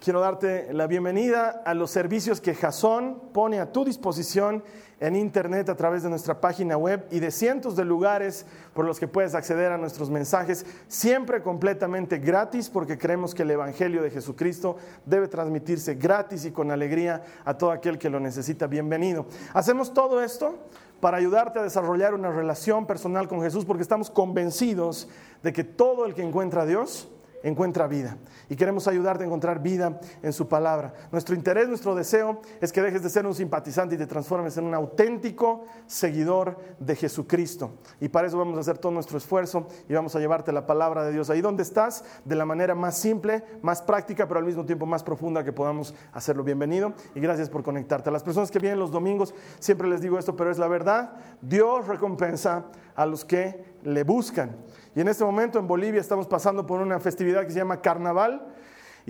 [0.00, 4.64] Quiero darte la bienvenida a los servicios que Jason pone a tu disposición
[4.98, 8.98] en internet a través de nuestra página web y de cientos de lugares por los
[8.98, 14.08] que puedes acceder a nuestros mensajes, siempre completamente gratis porque creemos que el Evangelio de
[14.08, 18.66] Jesucristo debe transmitirse gratis y con alegría a todo aquel que lo necesita.
[18.66, 19.26] Bienvenido.
[19.52, 20.60] Hacemos todo esto
[21.00, 25.10] para ayudarte a desarrollar una relación personal con Jesús porque estamos convencidos
[25.42, 27.10] de que todo el que encuentra a Dios,
[27.42, 28.16] encuentra vida.
[28.48, 30.92] Y queremos ayudarte a encontrar vida en su palabra.
[31.12, 34.64] Nuestro interés, nuestro deseo es que dejes de ser un simpatizante y te transformes en
[34.64, 37.72] un auténtico seguidor de Jesucristo.
[38.00, 41.04] Y para eso vamos a hacer todo nuestro esfuerzo y vamos a llevarte la palabra
[41.04, 44.64] de Dios ahí donde estás, de la manera más simple, más práctica, pero al mismo
[44.64, 46.44] tiempo más profunda que podamos hacerlo.
[46.44, 48.10] Bienvenido y gracias por conectarte.
[48.10, 51.12] A las personas que vienen los domingos, siempre les digo esto, pero es la verdad.
[51.40, 54.56] Dios recompensa a los que le buscan.
[54.94, 58.54] Y en este momento en Bolivia estamos pasando por una festividad que se llama Carnaval.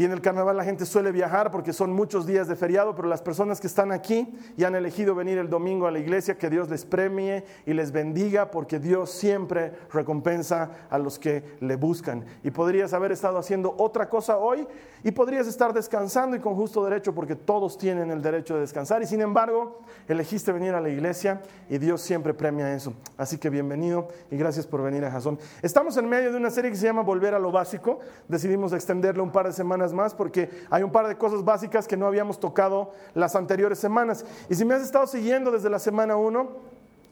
[0.00, 3.06] Y en el carnaval la gente suele viajar porque son muchos días de feriado, pero
[3.06, 6.48] las personas que están aquí y han elegido venir el domingo a la iglesia, que
[6.48, 12.24] Dios les premie y les bendiga, porque Dios siempre recompensa a los que le buscan.
[12.42, 14.66] Y podrías haber estado haciendo otra cosa hoy
[15.04, 19.02] y podrías estar descansando y con justo derecho, porque todos tienen el derecho de descansar.
[19.02, 22.94] Y sin embargo, elegiste venir a la iglesia y Dios siempre premia eso.
[23.18, 25.38] Así que bienvenido y gracias por venir a Jason.
[25.60, 27.98] Estamos en medio de una serie que se llama Volver a lo Básico.
[28.28, 31.96] Decidimos extenderlo un par de semanas más porque hay un par de cosas básicas que
[31.96, 34.24] no habíamos tocado las anteriores semanas.
[34.48, 36.70] Y si me has estado siguiendo desde la semana 1,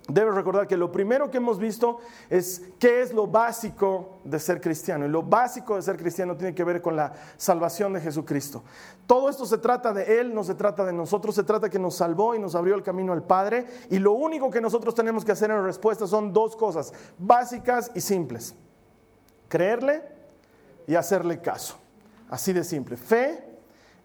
[0.09, 1.99] Debes recordar que lo primero que hemos visto
[2.31, 5.05] es qué es lo básico de ser cristiano.
[5.05, 8.62] Y lo básico de ser cristiano tiene que ver con la salvación de Jesucristo.
[9.06, 11.97] Todo esto se trata de Él, no se trata de nosotros, se trata que nos
[11.97, 13.67] salvó y nos abrió el camino al Padre.
[13.91, 18.00] Y lo único que nosotros tenemos que hacer en respuesta son dos cosas, básicas y
[18.00, 18.55] simples.
[19.49, 20.03] Creerle
[20.87, 21.78] y hacerle caso.
[22.28, 23.44] Así de simple, fe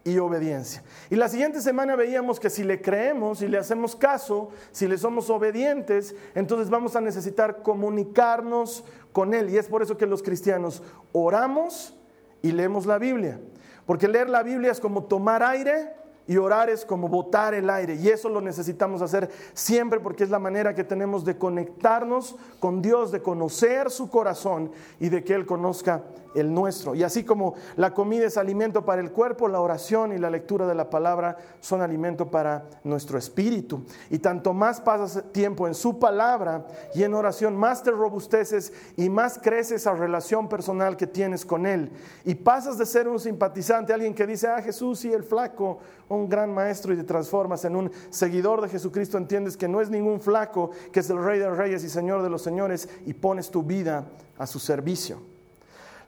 [0.04, 0.84] y obediencia.
[1.10, 4.98] Y la siguiente semana veíamos que si le creemos y le hacemos caso, si le
[4.98, 9.50] somos obedientes, entonces vamos a necesitar comunicarnos con Él.
[9.50, 11.96] Y es por eso que los cristianos oramos
[12.42, 13.40] y leemos la Biblia.
[13.86, 15.94] Porque leer la Biblia es como tomar aire
[16.28, 17.96] y orar es como botar el aire.
[17.96, 22.82] Y eso lo necesitamos hacer siempre porque es la manera que tenemos de conectarnos con
[22.82, 26.04] Dios, de conocer su corazón y de que Él conozca
[26.36, 26.96] el nuestro.
[26.96, 30.68] Y así como la comida es alimento para el cuerpo, la oración y la lectura
[30.68, 33.84] de la palabra son alimento para nuestro espíritu.
[34.10, 39.10] Y tanto más pasas tiempo en su palabra y en oración, más te robusteces y
[39.10, 41.92] más crece esa relación personal que tienes con Él.
[42.26, 45.80] Y pasas de ser un simpatizante, alguien que dice, ah, Jesús y el flaco,
[46.16, 49.90] un gran maestro, y te transformas en un seguidor de Jesucristo, entiendes que no es
[49.90, 53.50] ningún flaco, que es el Rey de Reyes y Señor de los Señores, y pones
[53.50, 54.06] tu vida
[54.38, 55.34] a su servicio.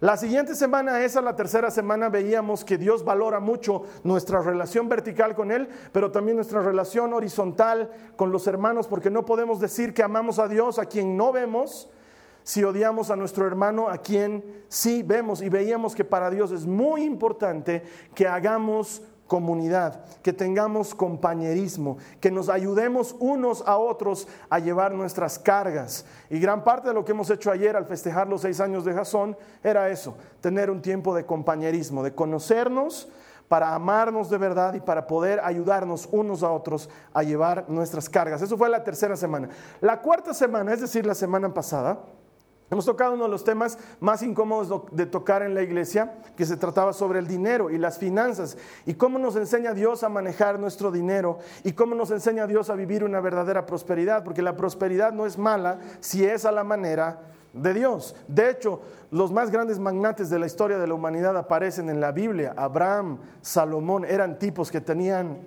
[0.02, 5.36] La siguiente semana, esa la tercera semana, veíamos que Dios valora mucho nuestra relación vertical
[5.36, 10.04] con Él, pero también nuestra relación horizontal con los hermanos, porque no podemos decir que
[10.04, 11.90] amamos a Dios a quien no vemos,
[12.44, 15.42] si odiamos a nuestro hermano a quien sí vemos.
[15.42, 17.82] Y veíamos que para Dios es muy importante
[18.14, 25.40] que hagamos comunidad, que tengamos compañerismo, que nos ayudemos unos a otros a llevar nuestras
[25.40, 26.06] cargas.
[26.30, 28.94] Y gran parte de lo que hemos hecho ayer al festejar los seis años de
[28.94, 33.10] Jasón era eso, tener un tiempo de compañerismo, de conocernos
[33.48, 38.42] para amarnos de verdad y para poder ayudarnos unos a otros a llevar nuestras cargas.
[38.42, 39.50] Eso fue la tercera semana.
[39.82, 42.00] La cuarta semana, es decir, la semana pasada,
[42.72, 46.58] Hemos tocado uno de los temas más incómodos de tocar en la iglesia, que se
[46.58, 48.58] trataba sobre el dinero y las finanzas,
[48.88, 52.76] y cómo nos enseña Dios a manejar nuestro dinero, y cómo nos enseña Dios a
[52.76, 57.20] vivir una verdadera prosperidad, porque la prosperidad no es mala si es a la manera
[57.54, 58.16] de Dios.
[58.28, 58.82] De hecho,
[59.12, 62.56] los más grandes magnates de la historia de la humanidad aparecen en la Biblia.
[62.58, 65.38] Abraham, Salomón, eran tipos que tenían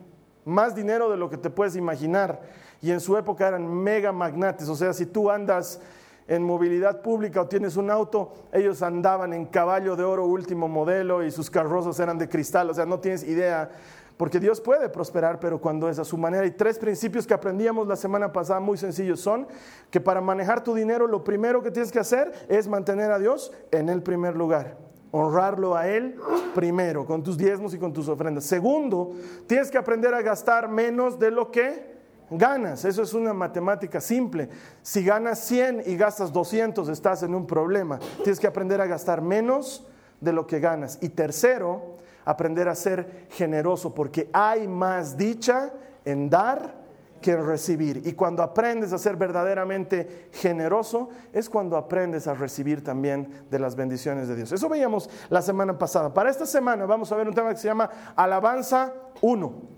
[0.45, 2.41] más dinero de lo que te puedes imaginar,
[2.81, 5.81] y en su época eran mega magnates, o sea, si tú andas
[6.29, 11.25] en movilidad pública o tienes un auto, ellos andaban en caballo de oro último modelo
[11.25, 13.71] y sus carrozas eran de cristal, o sea, no tienes idea
[14.19, 16.45] porque Dios puede prosperar, pero cuando es a su manera.
[16.45, 19.47] Y tres principios que aprendíamos la semana pasada muy sencillos son
[19.91, 23.53] que para manejar tu dinero lo primero que tienes que hacer es mantener a Dios
[23.71, 24.77] en el primer lugar.
[25.13, 26.17] Honrarlo a Él
[26.53, 28.45] primero, con tus diezmos y con tus ofrendas.
[28.45, 29.13] Segundo,
[29.47, 31.98] tienes que aprender a gastar menos de lo que
[32.31, 32.85] ganas.
[32.85, 34.49] Eso es una matemática simple.
[34.83, 37.99] Si ganas 100 y gastas 200, estás en un problema.
[38.23, 39.87] Tienes que aprender a gastar menos
[40.21, 40.99] de lo que ganas.
[41.01, 45.73] Y tercero, aprender a ser generoso, porque hay más dicha
[46.05, 46.77] en dar
[47.21, 48.03] que en recibir.
[48.05, 53.75] Y cuando aprendes a ser verdaderamente generoso, es cuando aprendes a recibir también de las
[53.75, 54.53] bendiciones de Dios.
[54.53, 56.15] Eso veíamos la semana pasada.
[56.15, 59.78] Para esta semana vamos a ver un tema que se llama Alabanza 1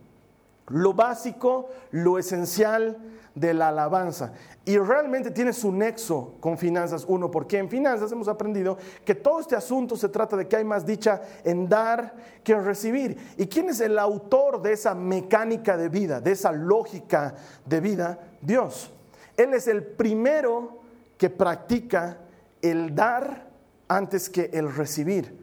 [0.71, 2.99] lo básico, lo esencial
[3.35, 4.33] de la alabanza.
[4.65, 9.41] Y realmente tiene su nexo con finanzas uno, porque en finanzas hemos aprendido que todo
[9.41, 12.15] este asunto se trata de que hay más dicha en dar
[12.45, 13.35] que en recibir.
[13.37, 17.35] ¿Y quién es el autor de esa mecánica de vida, de esa lógica
[17.65, 18.19] de vida?
[18.41, 18.93] Dios.
[19.37, 20.81] Él es el primero
[21.17, 22.19] que practica
[22.63, 23.49] el dar
[23.89, 25.39] antes que el recibir.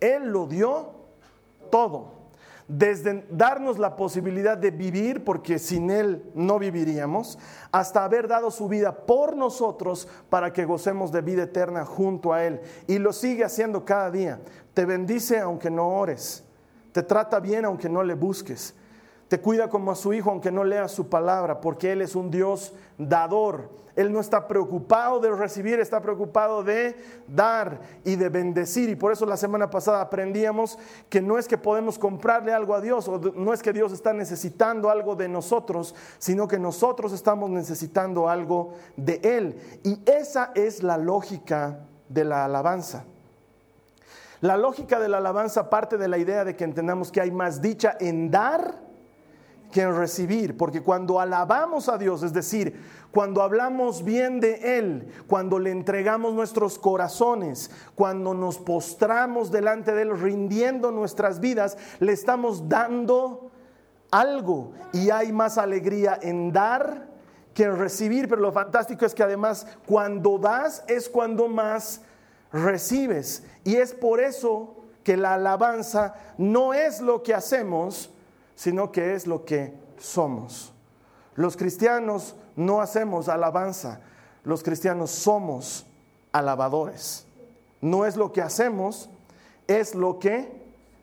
[0.00, 0.90] Él lo dio
[1.70, 2.15] todo
[2.68, 7.38] desde darnos la posibilidad de vivir, porque sin Él no viviríamos,
[7.70, 12.44] hasta haber dado su vida por nosotros para que gocemos de vida eterna junto a
[12.44, 12.60] Él.
[12.86, 14.40] Y lo sigue haciendo cada día.
[14.74, 16.44] Te bendice aunque no ores.
[16.92, 18.74] Te trata bien aunque no le busques.
[19.28, 22.30] Te cuida como a su hijo aunque no lea su palabra, porque Él es un
[22.30, 23.70] Dios dador.
[23.96, 26.94] Él no está preocupado de recibir, está preocupado de
[27.26, 28.90] dar y de bendecir.
[28.90, 30.78] Y por eso la semana pasada aprendíamos
[31.08, 34.12] que no es que podemos comprarle algo a Dios, o no es que Dios está
[34.12, 39.56] necesitando algo de nosotros, sino que nosotros estamos necesitando algo de Él.
[39.82, 43.04] Y esa es la lógica de la alabanza.
[44.42, 47.62] La lógica de la alabanza parte de la idea de que entendamos que hay más
[47.62, 48.85] dicha en dar
[49.72, 52.80] que recibir, porque cuando alabamos a Dios, es decir,
[53.10, 60.02] cuando hablamos bien de Él, cuando le entregamos nuestros corazones, cuando nos postramos delante de
[60.02, 63.50] Él, rindiendo nuestras vidas, le estamos dando
[64.10, 64.72] algo.
[64.92, 67.08] Y hay más alegría en dar
[67.54, 72.02] que en recibir, pero lo fantástico es que además cuando das es cuando más
[72.52, 73.44] recibes.
[73.64, 78.10] Y es por eso que la alabanza no es lo que hacemos,
[78.56, 80.72] sino que es lo que somos.
[81.36, 84.00] Los cristianos no hacemos alabanza,
[84.42, 85.86] los cristianos somos
[86.32, 87.26] alabadores.
[87.80, 89.08] No es lo que hacemos,
[89.68, 90.50] es lo que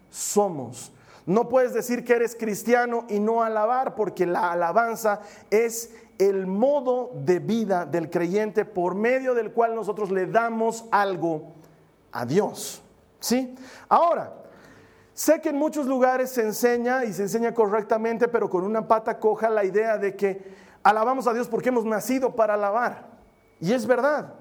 [0.10, 0.92] somos.
[1.26, 7.12] No puedes decir que eres cristiano y no alabar, porque la alabanza es el modo
[7.14, 11.54] de vida del creyente por medio del cual nosotros le damos algo
[12.12, 12.82] a Dios.
[13.20, 13.56] ¿Sí?
[13.88, 14.34] Ahora,
[15.14, 19.20] Sé que en muchos lugares se enseña y se enseña correctamente, pero con una pata
[19.20, 20.42] coja la idea de que
[20.82, 23.08] alabamos a Dios porque hemos nacido para alabar.
[23.60, 24.34] Y es verdad.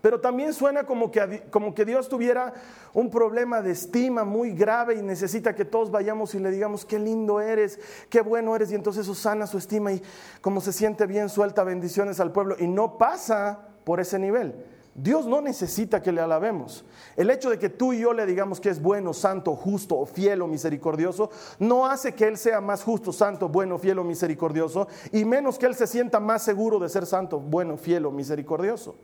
[0.00, 2.54] Pero también suena como que, como que Dios tuviera
[2.94, 6.98] un problema de estima muy grave y necesita que todos vayamos y le digamos, qué
[6.98, 10.02] lindo eres, qué bueno eres, y entonces eso sana su estima y
[10.40, 12.56] como se siente bien, suelta bendiciones al pueblo.
[12.58, 14.54] Y no pasa por ese nivel.
[14.94, 16.84] Dios no necesita que le alabemos.
[17.16, 20.42] El hecho de que tú y yo le digamos que es bueno, santo, justo, fiel
[20.42, 25.24] o misericordioso, no hace que Él sea más justo, santo, bueno, fiel o misericordioso, y
[25.24, 28.96] menos que Él se sienta más seguro de ser santo, bueno, fiel o misericordioso.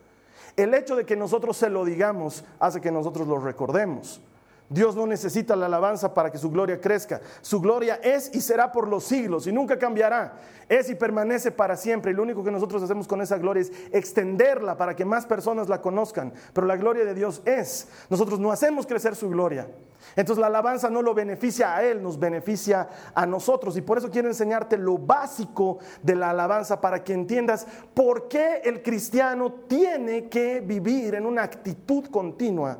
[0.56, 4.20] El hecho de que nosotros se lo digamos hace que nosotros lo recordemos.
[4.68, 7.20] Dios no necesita la alabanza para que su gloria crezca.
[7.40, 10.35] Su gloria es y será por los siglos y nunca cambiará.
[10.68, 12.11] Es y permanece para siempre.
[12.11, 15.68] Y lo único que nosotros hacemos con esa gloria es extenderla para que más personas
[15.68, 16.32] la conozcan.
[16.52, 17.87] Pero la gloria de Dios es.
[18.11, 19.68] Nosotros no hacemos crecer su gloria.
[20.16, 23.76] Entonces la alabanza no lo beneficia a Él, nos beneficia a nosotros.
[23.76, 28.62] Y por eso quiero enseñarte lo básico de la alabanza para que entiendas por qué
[28.64, 32.78] el cristiano tiene que vivir en una actitud continua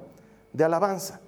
[0.53, 1.21] de alabanza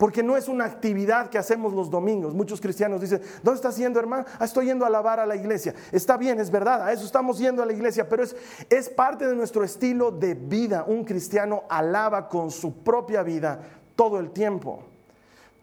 [0.00, 2.32] porque no es una actividad que hacemos los domingos.
[2.32, 4.24] Muchos cristianos dicen, ¿dónde estás yendo, hermano?
[4.38, 5.74] Ah, estoy yendo a alabar a la iglesia.
[5.92, 8.34] Está bien, es verdad, a eso estamos yendo a la iglesia, pero es,
[8.70, 10.84] es parte de nuestro estilo de vida.
[10.86, 13.60] Un cristiano alaba con su propia vida
[13.94, 14.84] todo el tiempo.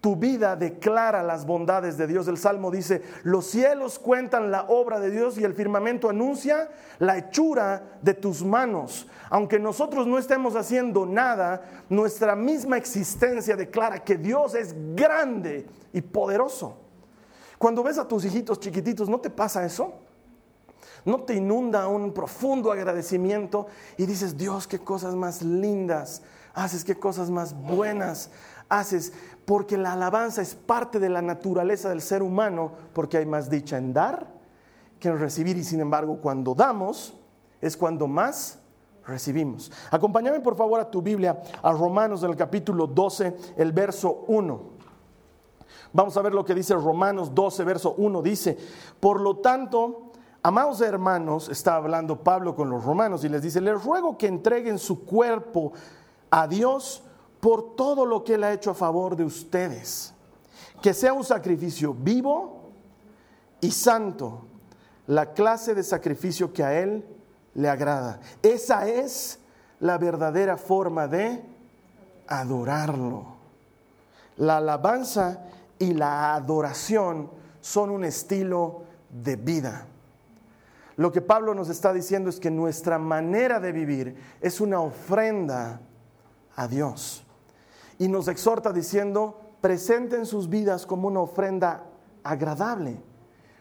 [0.07, 2.29] Tu vida declara las bondades de Dios.
[2.29, 7.17] El Salmo dice, los cielos cuentan la obra de Dios y el firmamento anuncia la
[7.17, 9.05] hechura de tus manos.
[9.29, 15.99] Aunque nosotros no estemos haciendo nada, nuestra misma existencia declara que Dios es grande y
[15.99, 16.77] poderoso.
[17.57, 19.93] Cuando ves a tus hijitos chiquititos, ¿no te pasa eso?
[21.03, 26.21] ¿No te inunda un profundo agradecimiento y dices, Dios, qué cosas más lindas
[26.53, 28.29] haces, qué cosas más buenas
[28.69, 29.11] haces?
[29.47, 33.77] Porque la alabanza es parte de la naturaleza del ser humano, porque hay más dicha
[33.77, 34.27] en dar
[34.99, 37.13] que en recibir, y sin embargo cuando damos
[37.61, 38.59] es cuando más
[39.05, 39.71] recibimos.
[39.89, 44.61] Acompáñame por favor a tu Biblia, a Romanos del capítulo 12, el verso 1.
[45.93, 48.21] Vamos a ver lo que dice Romanos 12, verso 1.
[48.21, 48.57] Dice,
[48.99, 50.11] por lo tanto,
[50.43, 54.77] amados hermanos, está hablando Pablo con los romanos y les dice, les ruego que entreguen
[54.77, 55.71] su cuerpo
[56.29, 57.06] a Dios
[57.39, 60.13] por todo lo que Él ha hecho a favor de ustedes.
[60.81, 62.71] Que sea un sacrificio vivo
[63.61, 64.45] y santo,
[65.07, 67.05] la clase de sacrificio que a Él
[67.53, 68.19] le agrada.
[68.41, 69.39] Esa es
[69.79, 71.43] la verdadera forma de
[72.27, 73.37] adorarlo.
[74.37, 75.45] La alabanza
[75.79, 79.87] y la adoración son un estilo de vida.
[80.95, 85.79] Lo que Pablo nos está diciendo es que nuestra manera de vivir es una ofrenda
[86.55, 87.23] a Dios.
[87.99, 91.83] Y nos exhorta diciendo, presenten sus vidas como una ofrenda
[92.23, 93.01] agradable,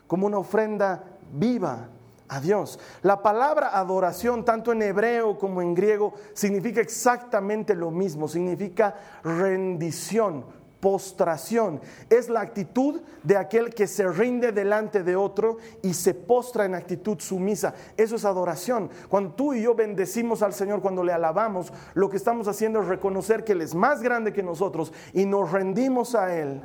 [0.06, 1.88] como una ofrenda viva
[2.28, 2.78] a Dios.
[3.02, 10.44] La palabra adoración, tanto en hebreo como en griego, significa exactamente lo mismo, significa rendición,
[10.80, 11.80] postración.
[12.10, 16.74] Es la actitud de aquel que se rinde delante de otro y se postra en
[16.74, 17.74] actitud sumisa.
[17.96, 18.90] Eso es adoración.
[19.08, 22.88] Cuando tú y yo bendecimos al Señor, cuando le alabamos, lo que estamos haciendo es
[22.88, 26.62] reconocer que Él es más grande que nosotros y nos rendimos a Él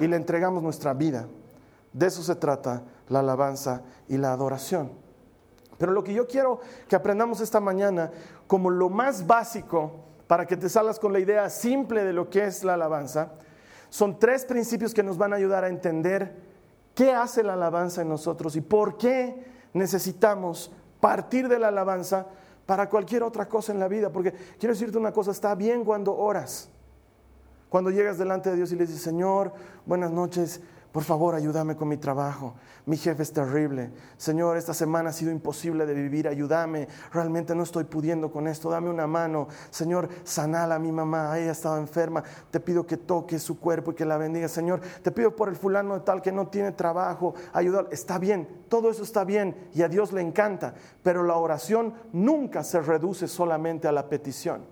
[0.00, 1.26] y le entregamos nuestra vida.
[1.92, 4.92] De eso se trata la alabanza y la adoración.
[5.78, 8.10] Pero lo que yo quiero que aprendamos esta mañana
[8.46, 12.44] como lo más básico para que te salgas con la idea simple de lo que
[12.44, 13.32] es la alabanza,
[13.88, 16.34] son tres principios que nos van a ayudar a entender
[16.94, 22.26] qué hace la alabanza en nosotros y por qué necesitamos partir de la alabanza
[22.64, 24.10] para cualquier otra cosa en la vida.
[24.10, 26.68] Porque quiero decirte una cosa, está bien cuando oras,
[27.68, 29.52] cuando llegas delante de Dios y le dices, Señor,
[29.84, 30.60] buenas noches,
[30.96, 32.54] por favor, ayúdame con mi trabajo.
[32.86, 33.90] Mi jefe es terrible.
[34.16, 36.26] Señor, esta semana ha sido imposible de vivir.
[36.26, 36.88] Ayúdame.
[37.12, 38.70] Realmente no estoy pudiendo con esto.
[38.70, 39.46] Dame una mano.
[39.68, 41.38] Señor, sanala a mi mamá.
[41.38, 42.24] Ella estaba enferma.
[42.50, 44.48] Te pido que toques su cuerpo y que la bendiga.
[44.48, 47.34] Señor, te pido por el fulano de tal que no tiene trabajo.
[47.52, 47.90] Ayúdalo.
[47.90, 48.48] Está bien.
[48.70, 50.72] Todo eso está bien y a Dios le encanta.
[51.02, 54.62] Pero la oración nunca se reduce solamente a la petición.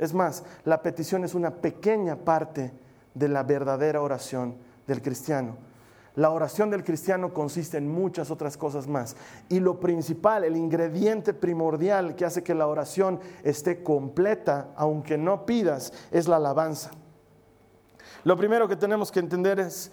[0.00, 2.72] Es más, la petición es una pequeña parte
[3.14, 5.56] de la verdadera oración del cristiano.
[6.14, 9.16] La oración del cristiano consiste en muchas otras cosas más.
[9.48, 15.46] Y lo principal, el ingrediente primordial que hace que la oración esté completa, aunque no
[15.46, 16.90] pidas, es la alabanza.
[18.24, 19.90] Lo primero que tenemos que entender es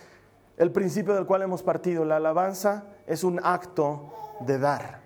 [0.58, 2.04] el principio del cual hemos partido.
[2.04, 5.00] La alabanza es un acto de dar.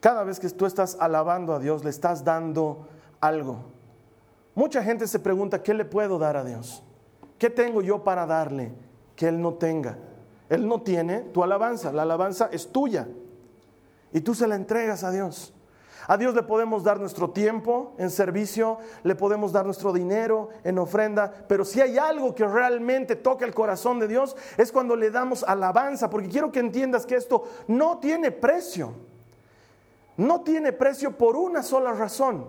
[0.00, 2.88] Cada vez que tú estás alabando a Dios, le estás dando
[3.20, 3.66] algo.
[4.54, 6.82] Mucha gente se pregunta, ¿qué le puedo dar a Dios?
[7.38, 8.72] ¿Qué tengo yo para darle
[9.14, 9.96] que Él no tenga?
[10.48, 13.06] Él no tiene tu alabanza, la alabanza es tuya
[14.12, 15.54] y tú se la entregas a Dios.
[16.06, 20.78] A Dios le podemos dar nuestro tiempo en servicio, le podemos dar nuestro dinero en
[20.78, 25.10] ofrenda, pero si hay algo que realmente toca el corazón de Dios es cuando le
[25.10, 28.94] damos alabanza, porque quiero que entiendas que esto no tiene precio.
[30.16, 32.46] No tiene precio por una sola razón.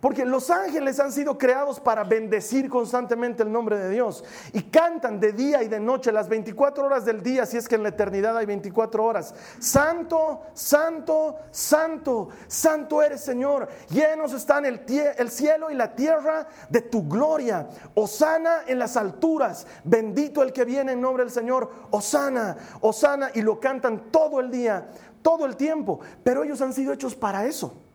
[0.00, 4.24] Porque los ángeles han sido creados para bendecir constantemente el nombre de Dios.
[4.54, 7.74] Y cantan de día y de noche, las 24 horas del día, si es que
[7.74, 9.34] en la eternidad hay 24 horas.
[9.58, 13.68] Santo, santo, santo, santo eres Señor.
[13.90, 14.80] Llenos están el,
[15.18, 17.68] el cielo y la tierra de tu gloria.
[17.94, 19.66] Osana en las alturas.
[19.84, 21.70] Bendito el que viene en nombre del Señor.
[21.90, 23.30] Osana, Osana.
[23.34, 24.88] Y lo cantan todo el día,
[25.20, 26.00] todo el tiempo.
[26.24, 27.89] Pero ellos han sido hechos para eso.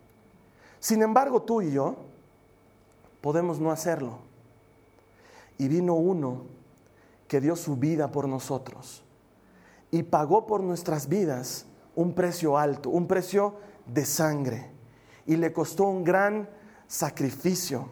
[0.86, 1.96] Sin embargo, tú y yo
[3.20, 4.20] podemos no hacerlo.
[5.58, 6.44] Y vino uno
[7.27, 9.04] que dio su vida por nosotros
[9.89, 11.65] y pagó por nuestras vidas
[11.96, 13.56] un precio alto, un precio
[13.88, 14.70] de sangre.
[15.25, 16.48] Y le costó un gran
[16.88, 17.89] sacrificio.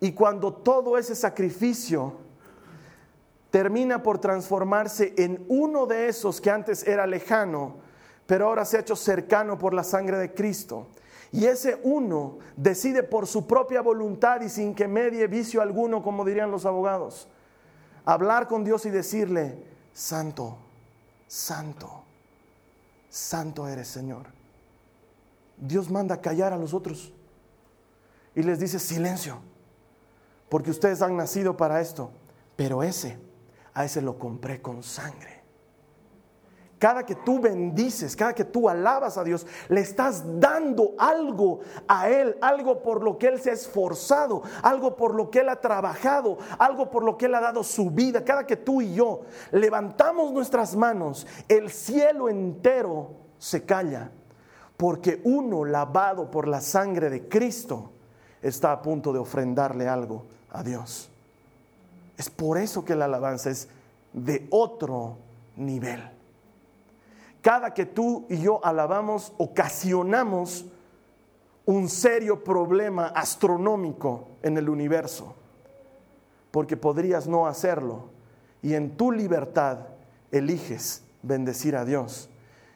[0.00, 2.14] Y cuando todo ese sacrificio
[3.50, 7.74] termina por transformarse en uno de esos que antes era lejano,
[8.26, 10.86] pero ahora se ha hecho cercano por la sangre de Cristo,
[11.32, 16.26] y ese uno decide por su propia voluntad y sin que medie vicio alguno, como
[16.26, 17.26] dirían los abogados,
[18.04, 20.58] hablar con Dios y decirle, santo,
[21.26, 22.04] santo,
[23.08, 24.26] santo eres Señor.
[25.56, 27.14] Dios manda callar a los otros
[28.34, 29.38] y les dice, silencio,
[30.50, 32.10] porque ustedes han nacido para esto,
[32.56, 33.18] pero ese,
[33.72, 35.41] a ese lo compré con sangre.
[36.82, 42.10] Cada que tú bendices, cada que tú alabas a Dios, le estás dando algo a
[42.10, 45.60] Él, algo por lo que Él se ha esforzado, algo por lo que Él ha
[45.60, 48.24] trabajado, algo por lo que Él ha dado su vida.
[48.24, 49.20] Cada que tú y yo
[49.52, 54.10] levantamos nuestras manos, el cielo entero se calla,
[54.76, 57.92] porque uno lavado por la sangre de Cristo
[58.42, 61.08] está a punto de ofrendarle algo a Dios.
[62.18, 63.68] Es por eso que la alabanza es
[64.12, 65.18] de otro
[65.54, 66.21] nivel.
[67.42, 70.64] Cada que tú y yo alabamos, ocasionamos
[71.66, 75.34] un serio problema astronómico en el universo,
[76.52, 78.10] porque podrías no hacerlo
[78.62, 79.78] y en tu libertad
[80.30, 82.30] eliges bendecir a Dios.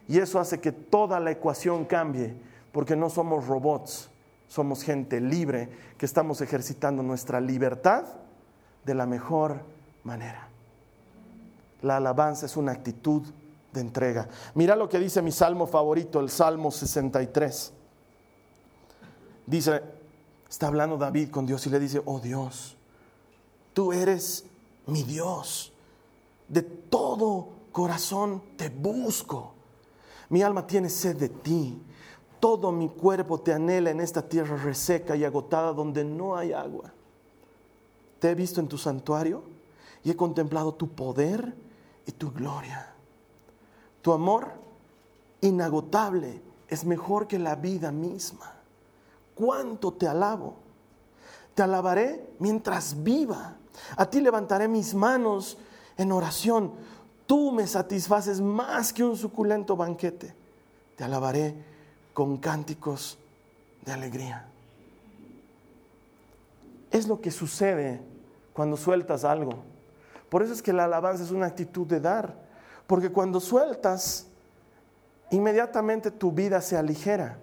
[0.08, 2.34] Y eso hace que toda la ecuación cambie,
[2.72, 4.10] porque no somos robots,
[4.48, 8.04] somos gente libre que estamos ejercitando nuestra libertad
[8.84, 9.60] de la mejor
[10.04, 10.48] manera.
[11.82, 13.22] La alabanza es una actitud
[13.80, 14.28] entrega.
[14.54, 17.72] Mira lo que dice mi salmo favorito, el Salmo 63.
[19.46, 19.82] Dice,
[20.48, 22.76] está hablando David con Dios y le dice, oh Dios,
[23.72, 24.44] tú eres
[24.86, 25.72] mi Dios.
[26.48, 29.54] De todo corazón te busco.
[30.28, 31.80] Mi alma tiene sed de ti.
[32.40, 36.92] Todo mi cuerpo te anhela en esta tierra reseca y agotada donde no hay agua.
[38.18, 39.42] Te he visto en tu santuario
[40.02, 41.54] y he contemplado tu poder
[42.06, 42.95] y tu gloria.
[44.06, 44.52] Tu amor
[45.40, 48.52] inagotable es mejor que la vida misma.
[49.34, 50.54] ¿Cuánto te alabo?
[51.56, 53.56] Te alabaré mientras viva.
[53.96, 55.58] A ti levantaré mis manos
[55.96, 56.70] en oración.
[57.26, 60.32] Tú me satisfaces más que un suculento banquete.
[60.94, 61.56] Te alabaré
[62.14, 63.18] con cánticos
[63.84, 64.48] de alegría.
[66.92, 68.00] Es lo que sucede
[68.52, 69.64] cuando sueltas algo.
[70.28, 72.45] Por eso es que la alabanza es una actitud de dar.
[72.86, 74.28] Porque cuando sueltas,
[75.30, 77.38] inmediatamente tu vida se aligera.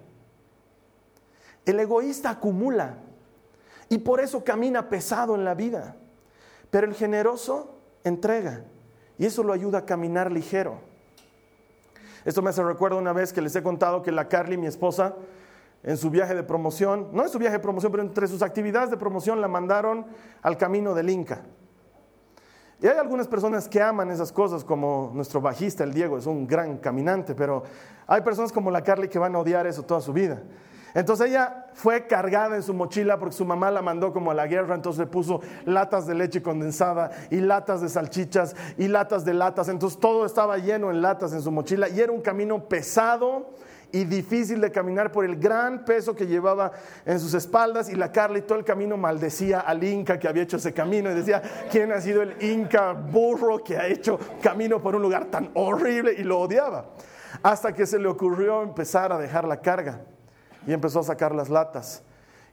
[1.64, 2.96] El egoísta acumula
[3.88, 5.96] y por eso camina pesado en la vida.
[6.70, 8.64] Pero el generoso entrega
[9.18, 10.80] y eso lo ayuda a caminar ligero.
[12.24, 15.14] Esto me hace recuerdo una vez que les he contado que la Carly, mi esposa,
[15.82, 18.90] en su viaje de promoción, no en su viaje de promoción, pero entre sus actividades
[18.90, 20.06] de promoción la mandaron
[20.40, 21.42] al camino del Inca.
[22.82, 26.46] Y hay algunas personas que aman esas cosas, como nuestro bajista, el Diego, es un
[26.46, 27.62] gran caminante, pero
[28.06, 30.42] hay personas como la Carly que van a odiar eso toda su vida.
[30.94, 34.46] Entonces ella fue cargada en su mochila porque su mamá la mandó como a la
[34.46, 39.34] guerra, entonces le puso latas de leche condensada y latas de salchichas y latas de
[39.34, 43.54] latas, entonces todo estaba lleno en latas en su mochila y era un camino pesado
[43.94, 46.72] y difícil de caminar por el gran peso que llevaba
[47.06, 50.42] en sus espaldas y la Carla y todo el camino maldecía al Inca que había
[50.42, 54.82] hecho ese camino y decía, ¿quién ha sido el Inca burro que ha hecho camino
[54.82, 56.12] por un lugar tan horrible?
[56.18, 56.86] Y lo odiaba.
[57.40, 60.00] Hasta que se le ocurrió empezar a dejar la carga
[60.66, 62.02] y empezó a sacar las latas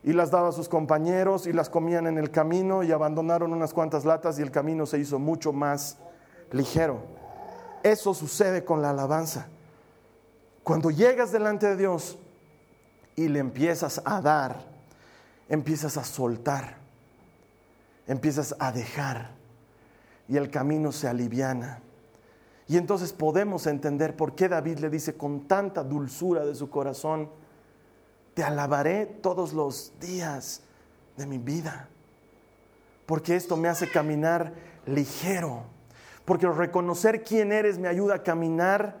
[0.04, 3.74] y las daba a sus compañeros y las comían en el camino y abandonaron unas
[3.74, 5.98] cuantas latas y el camino se hizo mucho más
[6.52, 7.00] ligero.
[7.82, 9.48] Eso sucede con la alabanza.
[10.64, 12.18] Cuando llegas delante de Dios
[13.16, 14.60] y le empiezas a dar,
[15.48, 16.76] empiezas a soltar,
[18.06, 19.30] empiezas a dejar
[20.28, 21.80] y el camino se aliviana.
[22.68, 27.28] Y entonces podemos entender por qué David le dice con tanta dulzura de su corazón,
[28.34, 30.62] te alabaré todos los días
[31.16, 31.88] de mi vida,
[33.04, 34.54] porque esto me hace caminar
[34.86, 35.64] ligero,
[36.24, 38.96] porque reconocer quién eres me ayuda a caminar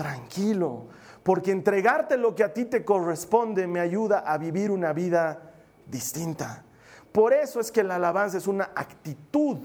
[0.00, 0.86] tranquilo,
[1.22, 5.52] porque entregarte lo que a ti te corresponde me ayuda a vivir una vida
[5.86, 6.64] distinta.
[7.12, 9.58] Por eso es que la alabanza es una actitud,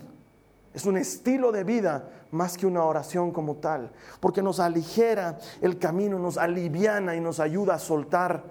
[0.73, 5.79] es un estilo de vida más que una oración como tal, porque nos aligera el
[5.79, 8.43] camino, nos aliviana y nos ayuda a soltar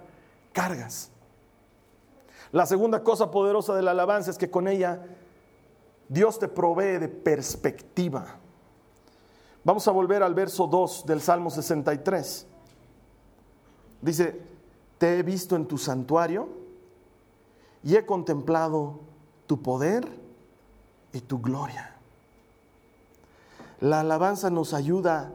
[0.55, 1.11] cargas.
[2.51, 5.03] La segunda cosa poderosa de la alabanza es que con ella
[6.09, 8.39] Dios te provee de perspectiva.
[9.65, 12.47] Vamos a volver al verso 2 del Salmo 63.
[14.03, 14.43] Dice,
[14.99, 16.49] te he visto en tu santuario
[17.83, 19.01] y he contemplado
[19.47, 20.07] tu poder
[21.15, 21.97] y tu gloria.
[23.81, 25.33] La alabanza nos ayuda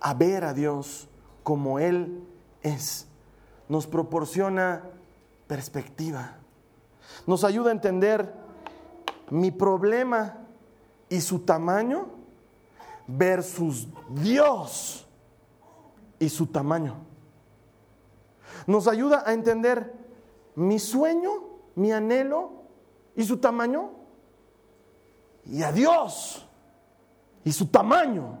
[0.00, 1.08] a ver a Dios
[1.42, 2.22] como Él
[2.62, 3.08] es.
[3.68, 4.84] Nos proporciona
[5.48, 6.36] perspectiva.
[7.26, 8.32] Nos ayuda a entender
[9.30, 10.36] mi problema
[11.08, 12.17] y su tamaño
[13.08, 15.08] versus Dios
[16.20, 17.08] y su tamaño
[18.68, 19.94] nos ayuda a entender
[20.54, 21.30] mi sueño,
[21.74, 22.50] mi anhelo
[23.16, 23.92] y su tamaño,
[25.46, 26.46] y a Dios
[27.44, 28.38] y su tamaño.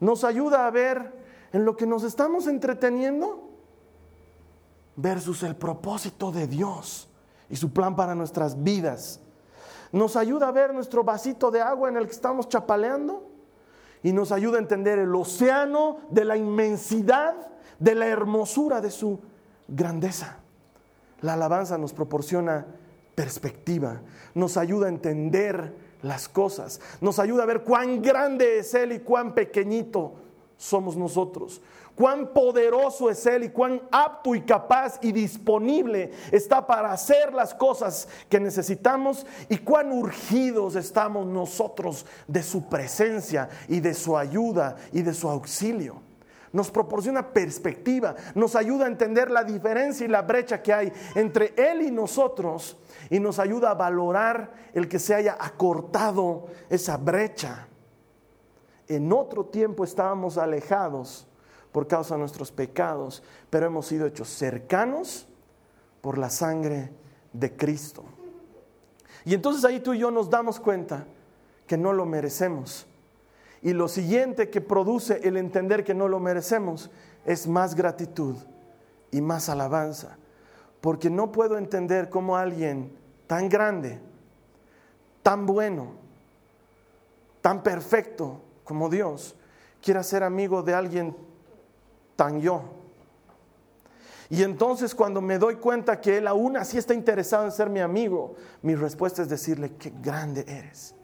[0.00, 1.22] Nos ayuda a ver
[1.52, 3.50] en lo que nos estamos entreteniendo
[4.96, 7.10] versus el propósito de Dios
[7.50, 9.20] y su plan para nuestras vidas.
[9.92, 13.28] Nos ayuda a ver nuestro vasito de agua en el que estamos chapaleando
[14.02, 17.34] y nos ayuda a entender el océano de la inmensidad,
[17.78, 19.20] de la hermosura de su
[19.68, 20.38] grandeza.
[21.20, 22.66] La alabanza nos proporciona
[23.14, 24.00] perspectiva,
[24.34, 29.00] nos ayuda a entender las cosas, nos ayuda a ver cuán grande es Él y
[29.00, 30.14] cuán pequeñito
[30.56, 31.60] somos nosotros,
[31.94, 37.54] cuán poderoso es Él y cuán apto y capaz y disponible está para hacer las
[37.54, 44.76] cosas que necesitamos y cuán urgidos estamos nosotros de su presencia y de su ayuda
[44.92, 46.00] y de su auxilio
[46.52, 51.54] nos proporciona perspectiva, nos ayuda a entender la diferencia y la brecha que hay entre
[51.56, 52.76] Él y nosotros
[53.10, 57.68] y nos ayuda a valorar el que se haya acortado esa brecha.
[58.86, 61.26] En otro tiempo estábamos alejados
[61.72, 65.26] por causa de nuestros pecados, pero hemos sido hechos cercanos
[66.00, 66.92] por la sangre
[67.32, 68.04] de Cristo.
[69.24, 71.06] Y entonces ahí tú y yo nos damos cuenta
[71.66, 72.86] que no lo merecemos
[73.62, 76.90] y lo siguiente que produce el entender que no lo merecemos
[77.24, 78.34] es más gratitud
[79.12, 80.18] y más alabanza.
[80.80, 82.92] Porque no puedo entender cómo alguien
[83.28, 84.00] tan grande,
[85.22, 85.92] tan bueno,
[87.40, 89.36] tan perfecto como Dios
[89.80, 91.16] quiera ser amigo de alguien
[92.30, 92.62] yo.
[94.30, 97.80] Y entonces cuando me doy cuenta que Él aún así está interesado en ser mi
[97.80, 100.94] amigo, mi respuesta es decirle, qué grande eres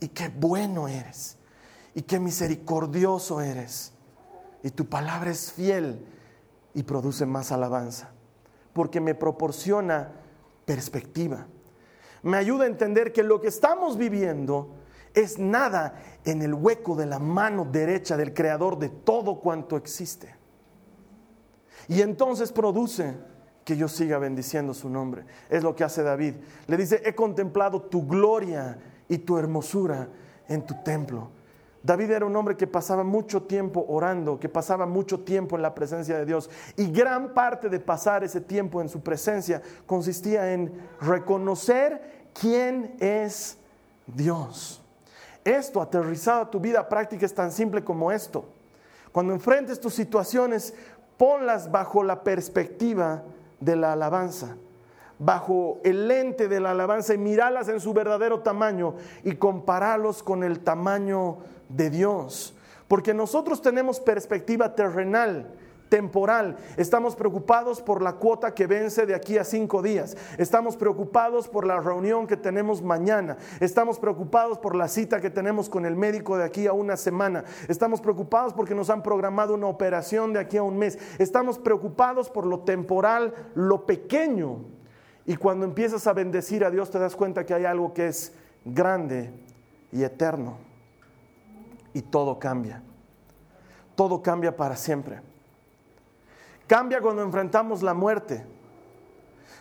[0.00, 1.36] y qué bueno eres
[1.94, 3.92] y qué misericordioso eres.
[4.64, 6.04] Y tu palabra es fiel
[6.74, 8.10] y produce más alabanza,
[8.72, 10.10] porque me proporciona
[10.64, 11.46] perspectiva.
[12.22, 14.74] Me ayuda a entender que lo que estamos viviendo
[15.14, 20.37] es nada en el hueco de la mano derecha del creador de todo cuanto existe.
[21.88, 23.14] Y entonces produce
[23.64, 25.24] que yo siga bendiciendo su nombre.
[25.50, 26.34] Es lo que hace David.
[26.66, 30.08] Le dice, he contemplado tu gloria y tu hermosura
[30.48, 31.30] en tu templo.
[31.82, 35.74] David era un hombre que pasaba mucho tiempo orando, que pasaba mucho tiempo en la
[35.74, 36.50] presencia de Dios.
[36.76, 43.58] Y gran parte de pasar ese tiempo en su presencia consistía en reconocer quién es
[44.06, 44.82] Dios.
[45.44, 48.46] Esto aterrizado a tu vida práctica es tan simple como esto.
[49.12, 50.74] Cuando enfrentes tus situaciones,
[51.18, 53.24] ponlas bajo la perspectiva
[53.60, 54.56] de la alabanza
[55.18, 60.44] bajo el lente de la alabanza y miralas en su verdadero tamaño y comparalos con
[60.44, 62.54] el tamaño de Dios.
[62.86, 65.50] Porque nosotros tenemos perspectiva terrenal,
[65.88, 66.56] temporal.
[66.76, 70.16] Estamos preocupados por la cuota que vence de aquí a cinco días.
[70.36, 73.36] Estamos preocupados por la reunión que tenemos mañana.
[73.60, 77.44] Estamos preocupados por la cita que tenemos con el médico de aquí a una semana.
[77.68, 80.98] Estamos preocupados porque nos han programado una operación de aquí a un mes.
[81.18, 84.64] Estamos preocupados por lo temporal, lo pequeño.
[85.26, 88.32] Y cuando empiezas a bendecir a Dios te das cuenta que hay algo que es
[88.64, 89.30] grande
[89.92, 90.56] y eterno
[91.92, 92.82] y todo cambia.
[93.94, 95.20] Todo cambia para siempre.
[96.68, 98.44] Cambia cuando enfrentamos la muerte.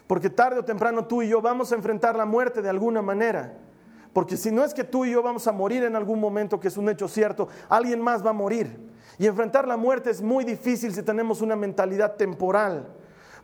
[0.05, 3.57] Porque tarde o temprano tú y yo vamos a enfrentar la muerte de alguna manera.
[4.13, 6.67] Porque si no es que tú y yo vamos a morir en algún momento, que
[6.67, 8.77] es un hecho cierto, alguien más va a morir.
[9.17, 12.87] Y enfrentar la muerte es muy difícil si tenemos una mentalidad temporal.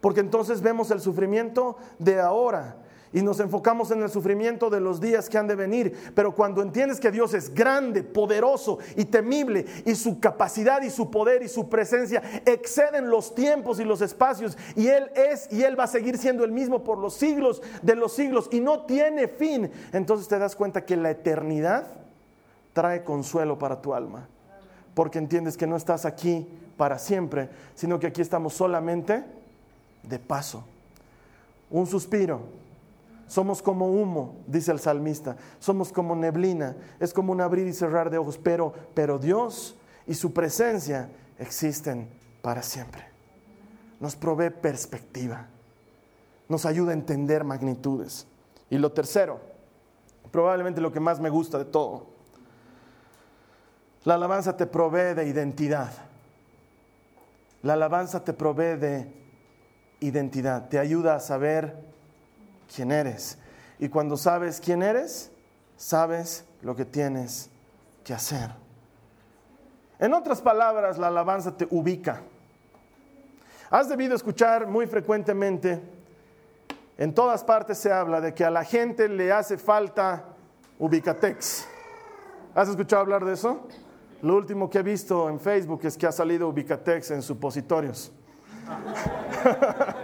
[0.02, 2.78] Porque entonces vemos el sufrimiento de ahora
[3.14, 6.12] y nos enfocamos en el sufrimiento de los días que han de venir.
[6.16, 11.12] Pero cuando entiendes que Dios es grande, poderoso y temible y su capacidad y su
[11.12, 15.80] poder y su presencia exceden los tiempos y los espacios y Él es y Él
[15.80, 19.28] va a seguir siendo el mismo por los siglos de los siglos y no tiene
[19.28, 21.88] fin, entonces te das cuenta que la eternidad
[22.74, 24.28] trae consuelo para tu alma.
[24.94, 26.48] Porque entiendes que no estás aquí
[26.78, 29.24] para siempre, sino que aquí estamos solamente
[30.04, 30.64] de paso.
[31.70, 32.42] Un suspiro,
[33.34, 35.38] somos como humo, dice el salmista.
[35.58, 36.76] Somos como neblina.
[37.00, 38.38] Es como un abrir y cerrar de ojos.
[38.38, 42.12] Pero, pero Dios y su presencia existen
[42.44, 43.08] para siempre.
[44.00, 45.48] Nos provee perspectiva.
[46.48, 48.28] Nos ayuda a entender magnitudes.
[48.70, 49.40] Y lo tercero,
[50.30, 52.06] probablemente lo que más me gusta de todo.
[54.04, 55.92] La alabanza te provee de identidad.
[57.64, 59.12] La alabanza te provee de
[60.02, 60.70] identidad.
[60.70, 61.93] Te ayuda a saber
[62.74, 63.38] quién eres.
[63.80, 65.32] Y cuando sabes quién eres,
[65.76, 67.50] sabes lo que tienes
[68.04, 68.52] que hacer.
[70.00, 72.22] En otras palabras, la alabanza te ubica.
[73.70, 75.82] Has debido escuchar muy frecuentemente,
[76.98, 80.26] en todas partes se habla de que a la gente le hace falta
[80.78, 81.68] ubicatex.
[82.54, 83.68] ¿Has escuchado hablar de eso?
[84.22, 88.12] Lo último que he visto en Facebook es que ha salido Ubicatex en supositorios.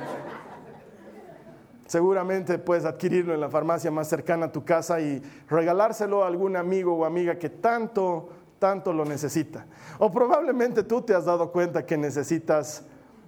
[1.89, 6.55] Seguramente puedes adquirirlo en la farmacia más cercana a tu casa y regalárselo a algún
[6.55, 9.65] amigo o amiga que tanto, tanto lo necesita.
[9.97, 12.83] O probablemente tú te has dado cuenta que necesitas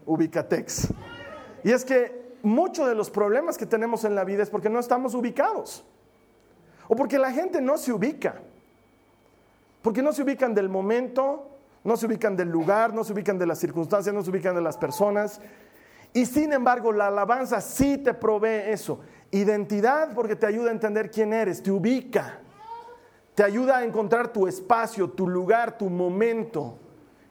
[0.06, 0.90] Ubicatex.
[1.64, 4.78] Y es que muchos de los problemas que tenemos en la vida es porque no
[4.78, 5.84] estamos ubicados.
[6.88, 8.44] O porque la gente no se ubica.
[9.82, 11.50] Porque no se ubican del momento,
[11.84, 14.62] no se ubican del lugar, no se ubican de las circunstancias, no se ubican de
[14.62, 15.42] las personas.
[16.14, 19.00] Y sin embargo, la alabanza sí te provee eso.
[19.32, 22.40] Identidad porque te ayuda a entender quién eres, te ubica,
[23.34, 26.78] te ayuda a encontrar tu espacio, tu lugar, tu momento,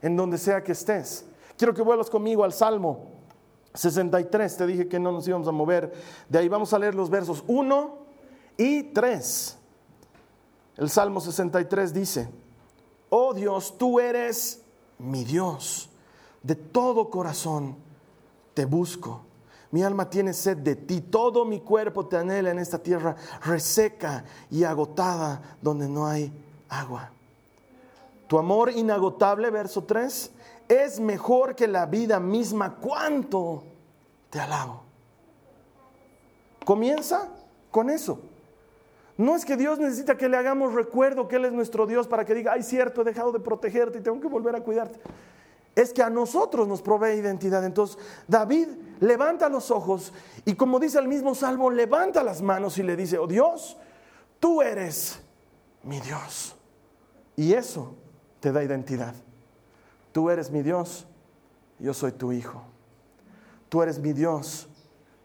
[0.00, 1.26] en donde sea que estés.
[1.58, 3.10] Quiero que vuelvas conmigo al Salmo
[3.74, 5.92] 63, te dije que no nos íbamos a mover.
[6.28, 7.98] De ahí vamos a leer los versos 1
[8.56, 9.58] y 3.
[10.78, 12.30] El Salmo 63 dice,
[13.10, 14.62] oh Dios, tú eres
[14.98, 15.90] mi Dios,
[16.42, 17.76] de todo corazón
[18.60, 19.22] te busco.
[19.70, 24.22] Mi alma tiene sed de ti, todo mi cuerpo te anhela en esta tierra reseca
[24.50, 26.30] y agotada donde no hay
[26.68, 27.10] agua.
[28.26, 30.30] Tu amor inagotable, verso 3,
[30.68, 32.76] es mejor que la vida misma.
[32.76, 33.64] ¿Cuánto
[34.28, 34.82] te alabo?
[36.66, 37.30] Comienza
[37.70, 38.20] con eso.
[39.16, 42.26] No es que Dios necesita que le hagamos recuerdo que Él es nuestro Dios para
[42.26, 45.00] que diga, ay cierto, he dejado de protegerte y tengo que volver a cuidarte
[45.74, 47.64] es que a nosotros nos provee identidad.
[47.64, 48.68] Entonces, David
[49.00, 50.12] levanta los ojos
[50.44, 53.76] y como dice el mismo salmo, levanta las manos y le dice, oh Dios,
[54.38, 55.20] tú eres
[55.82, 56.54] mi Dios.
[57.36, 57.94] Y eso
[58.40, 59.14] te da identidad.
[60.12, 61.06] Tú eres mi Dios,
[61.78, 62.62] yo soy tu hijo.
[63.68, 64.68] Tú eres mi Dios,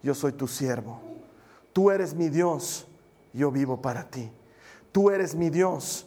[0.03, 1.01] yo soy tu siervo.
[1.73, 2.87] Tú eres mi Dios,
[3.33, 4.31] yo vivo para ti.
[4.91, 6.05] Tú eres mi Dios,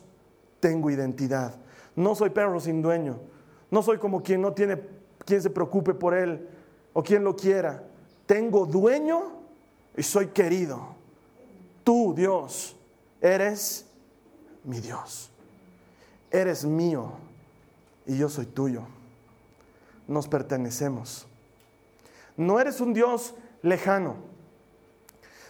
[0.60, 1.56] tengo identidad.
[1.96, 3.18] No soy perro sin dueño.
[3.70, 4.80] No soy como quien no tiene
[5.24, 6.48] quien se preocupe por él
[6.92, 7.84] o quien lo quiera.
[8.26, 9.32] Tengo dueño
[9.96, 10.94] y soy querido.
[11.84, 12.76] Tú, Dios,
[13.20, 13.86] eres
[14.64, 15.30] mi Dios.
[16.30, 17.12] Eres mío
[18.06, 18.82] y yo soy tuyo.
[20.06, 21.26] Nos pertenecemos.
[22.36, 24.16] No eres un Dios lejano.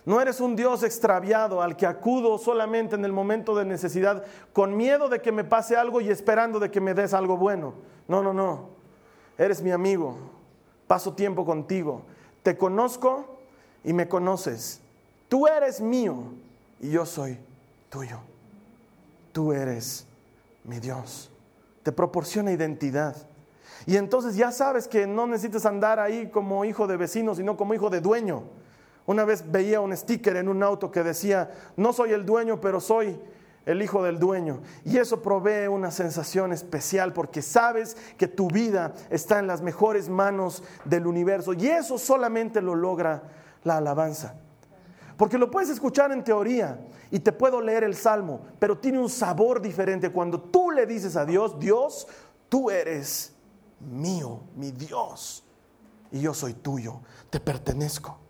[0.09, 4.75] No eres un Dios extraviado al que acudo solamente en el momento de necesidad con
[4.75, 7.75] miedo de que me pase algo y esperando de que me des algo bueno.
[8.09, 8.71] No, no, no.
[9.37, 10.16] Eres mi amigo.
[10.87, 12.05] Paso tiempo contigo.
[12.42, 13.38] Te conozco
[13.85, 14.81] y me conoces.
[15.29, 16.33] Tú eres mío
[16.81, 17.38] y yo soy
[17.90, 18.21] tuyo.
[19.33, 20.07] Tú eres
[20.64, 21.31] mi Dios.
[21.83, 23.14] Te proporciona identidad.
[23.85, 27.75] Y entonces ya sabes que no necesitas andar ahí como hijo de vecino, sino como
[27.75, 28.44] hijo de dueño.
[29.09, 32.79] Una vez veía un sticker en un auto que decía, no soy el dueño, pero
[32.79, 33.18] soy
[33.64, 34.61] el hijo del dueño.
[34.85, 40.11] Y eso provee una sensación especial porque sabes que tu vida está en las mejores
[40.11, 41.55] manos del universo.
[41.55, 43.23] Y eso solamente lo logra
[43.64, 44.35] la alabanza.
[45.16, 46.79] Porque lo puedes escuchar en teoría
[47.11, 51.16] y te puedo leer el salmo, pero tiene un sabor diferente cuando tú le dices
[51.16, 52.09] a Dios, Dios,
[52.51, 53.33] tú eres
[53.81, 55.44] mío, mi Dios,
[56.12, 58.28] y yo soy tuyo, te pertenezco.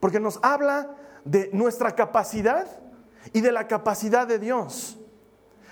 [0.00, 2.66] Porque nos habla de nuestra capacidad
[3.32, 4.98] y de la capacidad de Dios.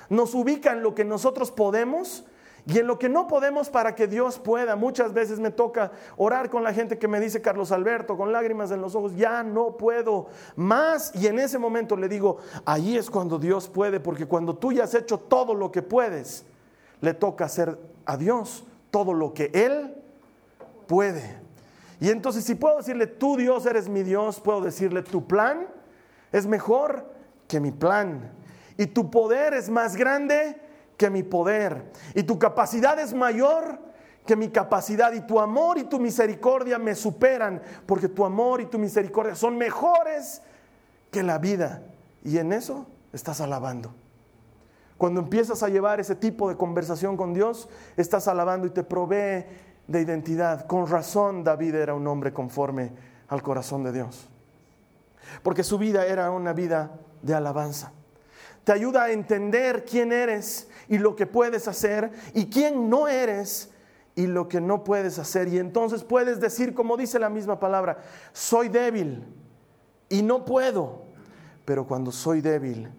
[0.08, 2.24] Nos ubica en lo que nosotros podemos
[2.66, 4.76] y en lo que no podemos para que Dios pueda.
[4.76, 8.70] Muchas veces me toca orar con la gente que me dice Carlos Alberto, con lágrimas
[8.70, 11.14] en los ojos, ya no puedo más.
[11.14, 14.84] Y en ese momento le digo, ahí es cuando Dios puede, porque cuando tú ya
[14.84, 16.44] has hecho todo lo que puedes,
[17.00, 19.94] le toca hacer a Dios todo lo que Él
[20.86, 21.47] puede.
[22.00, 25.66] Y entonces si puedo decirle, tú Dios eres mi Dios, puedo decirle, tu plan
[26.32, 27.12] es mejor
[27.46, 28.32] que mi plan.
[28.76, 30.60] Y tu poder es más grande
[30.96, 31.90] que mi poder.
[32.14, 33.80] Y tu capacidad es mayor
[34.26, 35.12] que mi capacidad.
[35.12, 37.60] Y tu amor y tu misericordia me superan.
[37.86, 40.42] Porque tu amor y tu misericordia son mejores
[41.10, 41.82] que la vida.
[42.22, 43.94] Y en eso estás alabando.
[44.98, 49.44] Cuando empiezas a llevar ese tipo de conversación con Dios, estás alabando y te provee
[49.88, 50.66] de identidad.
[50.66, 52.92] Con razón David era un hombre conforme
[53.26, 54.28] al corazón de Dios.
[55.42, 57.92] Porque su vida era una vida de alabanza.
[58.62, 63.70] Te ayuda a entender quién eres y lo que puedes hacer y quién no eres
[64.14, 65.48] y lo que no puedes hacer.
[65.48, 67.98] Y entonces puedes decir, como dice la misma palabra,
[68.32, 69.24] soy débil
[70.10, 71.04] y no puedo,
[71.64, 72.90] pero cuando soy débil,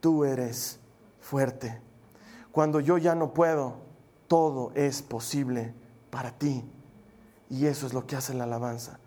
[0.00, 0.80] tú eres
[1.20, 1.80] fuerte.
[2.52, 3.76] Cuando yo ya no puedo,
[4.28, 5.72] todo es posible
[6.16, 6.64] para ti.
[7.50, 8.98] Y eso es lo que hace la alabanza.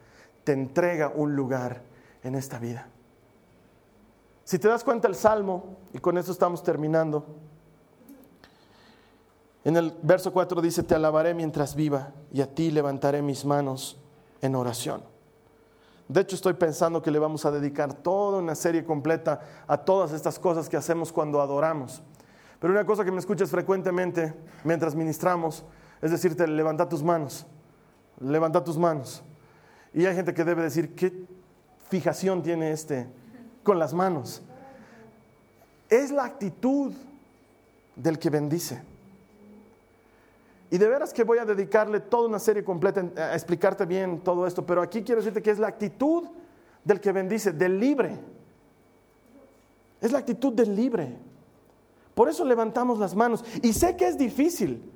[0.43, 1.81] Te entrega un lugar
[2.21, 2.87] en esta vida.
[4.43, 7.25] Si te das cuenta el Salmo, y con eso estamos terminando,
[9.63, 13.99] En el verso 4 dice, te alabaré mientras viva y a ti levantaré mis manos
[14.41, 15.01] en oración.
[16.07, 20.11] De hecho, estoy pensando que le vamos a dedicar toda una serie completa a todas
[20.11, 22.03] estas cosas que hacemos cuando adoramos.
[22.59, 25.65] Pero una cosa que me escuchas frecuentemente mientras ministramos
[26.01, 27.45] es decirte, levanta tus manos,
[28.19, 29.23] levanta tus manos.
[29.93, 31.25] Y hay gente que debe decir, ¿qué
[31.89, 33.07] fijación tiene este
[33.63, 34.41] con las manos?
[35.89, 36.93] Es la actitud
[37.95, 38.81] del que bendice.
[40.71, 44.45] Y de veras que voy a dedicarle toda una serie completa a explicarte bien todo
[44.45, 46.27] esto, pero aquí quiero decirte que es la actitud
[46.83, 48.19] del que bendice, del libre.
[49.99, 51.17] Es la actitud del libre.
[52.13, 53.43] Por eso levantamos las manos.
[53.63, 54.91] Y sé que es difícil,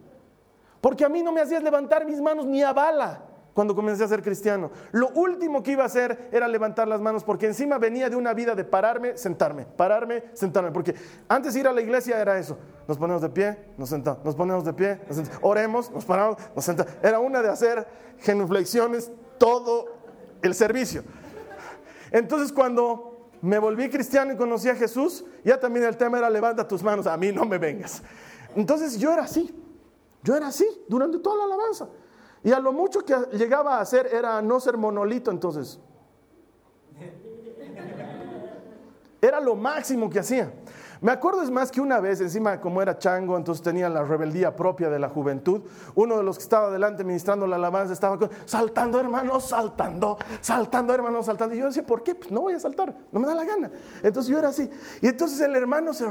[0.83, 4.07] porque a mí no me hacías levantar mis manos ni a bala cuando comencé a
[4.09, 4.69] ser cristiano.
[4.91, 8.33] Lo último que iba a hacer era levantar las manos, porque encima venía de una
[8.33, 10.93] vida de pararme, sentarme, pararme, sentarme, porque
[11.29, 14.35] antes de ir a la iglesia era eso, nos ponemos de pie, nos sentamos, nos
[14.35, 16.91] ponemos de pie, nos sentamos, oremos, nos paramos, nos sentamos.
[17.01, 17.87] Era una de hacer
[18.19, 19.85] genuflexiones todo
[20.41, 21.05] el servicio.
[22.11, 26.67] Entonces cuando me volví cristiano y conocí a Jesús, ya también el tema era levanta
[26.67, 28.03] tus manos, a mí no me vengas.
[28.53, 29.62] Entonces yo era así,
[30.23, 31.89] yo era así durante toda la alabanza.
[32.43, 35.79] Y a lo mucho que llegaba a hacer era no ser monolito entonces.
[39.21, 40.51] Era lo máximo que hacía.
[41.03, 44.55] Me acuerdo es más que una vez, encima como era chango, entonces tenía la rebeldía
[44.55, 45.63] propia de la juventud,
[45.95, 51.25] uno de los que estaba delante ministrando la alabanza estaba saltando hermanos, saltando, saltando hermanos,
[51.25, 51.55] saltando.
[51.55, 52.15] Y yo decía, ¿por qué?
[52.15, 53.69] Pues no voy a saltar, no me da la gana.
[54.01, 54.69] Entonces yo era así.
[55.01, 56.05] Y entonces el hermano se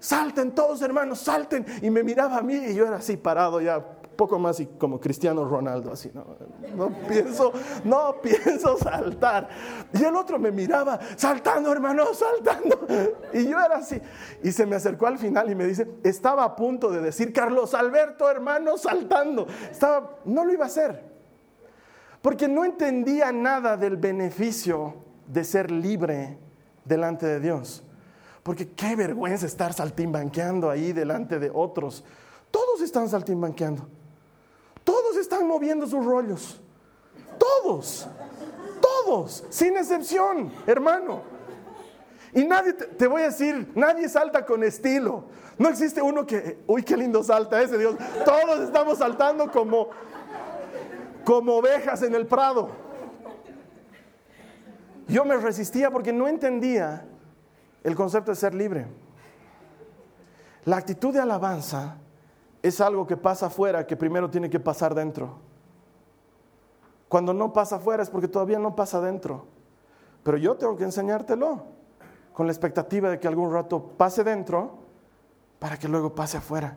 [0.00, 1.66] salten todos hermanos, salten.
[1.82, 4.98] Y me miraba a mí y yo era así parado ya poco más y como
[4.98, 6.26] Cristiano Ronaldo, así, no,
[6.74, 7.52] no pienso,
[7.84, 9.48] no pienso saltar.
[9.92, 12.84] Y el otro me miraba, saltando, hermano, saltando.
[13.32, 14.02] Y yo era así.
[14.42, 17.74] Y se me acercó al final y me dice, estaba a punto de decir, Carlos
[17.74, 19.46] Alberto, hermano, saltando.
[19.70, 21.00] Estaba, no lo iba a hacer.
[22.20, 24.94] Porque no entendía nada del beneficio
[25.28, 26.40] de ser libre
[26.84, 27.84] delante de Dios.
[28.42, 32.04] Porque qué vergüenza estar saltimbanqueando ahí delante de otros.
[32.50, 33.88] Todos están saltimbanqueando.
[34.88, 36.58] Todos están moviendo sus rollos.
[37.36, 38.08] Todos.
[38.80, 39.44] Todos.
[39.50, 41.20] Sin excepción, hermano.
[42.32, 45.24] Y nadie, te, voy a decir, nadie salta con estilo.
[45.58, 47.96] No existe uno que, uy, qué lindo salta ese Dios.
[48.24, 49.90] Todos estamos saltando como,
[51.22, 52.70] como ovejas en el prado.
[55.06, 57.04] Yo me resistía porque no entendía
[57.84, 58.86] el concepto de ser libre.
[60.64, 61.98] La actitud de alabanza
[62.62, 65.38] es algo que pasa afuera que primero tiene que pasar dentro.
[67.08, 69.46] Cuando no pasa afuera es porque todavía no pasa dentro.
[70.22, 71.62] Pero yo tengo que enseñártelo
[72.32, 74.78] con la expectativa de que algún rato pase dentro
[75.58, 76.76] para que luego pase afuera.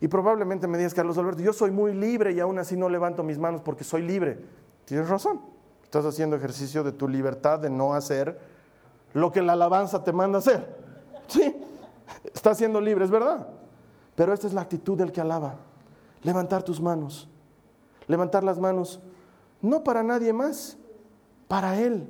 [0.00, 3.22] Y probablemente me digas, Carlos Alberto, yo soy muy libre y aún así no levanto
[3.22, 4.44] mis manos porque soy libre.
[4.84, 5.40] Tienes razón.
[5.82, 8.38] Estás haciendo ejercicio de tu libertad de no hacer
[9.12, 10.78] lo que la alabanza te manda hacer.
[11.26, 11.56] Sí,
[12.32, 13.46] estás siendo libre, es verdad.
[14.20, 15.54] Pero esta es la actitud del que alaba.
[16.24, 17.26] Levantar tus manos.
[18.06, 19.00] Levantar las manos.
[19.62, 20.76] No para nadie más,
[21.48, 22.06] para Él.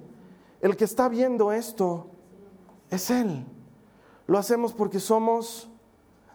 [0.60, 2.08] El que está viendo esto
[2.90, 3.46] es Él.
[4.26, 5.70] Lo hacemos porque somos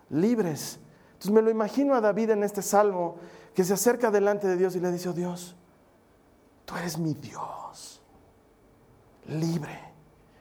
[0.10, 0.80] libres.
[1.08, 3.18] Entonces me lo imagino a David en este salmo
[3.54, 5.58] que se acerca delante de Dios y le dice, oh Dios,
[6.64, 8.02] tú eres mi Dios,
[9.28, 9.78] libre,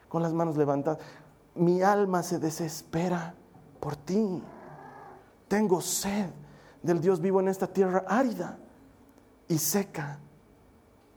[0.07, 0.99] con las manos levantadas.
[1.55, 3.35] Mi alma se desespera
[3.81, 4.41] por ti.
[5.47, 6.29] Tengo sed
[6.81, 8.57] del Dios vivo en esta tierra árida
[9.47, 10.19] y seca.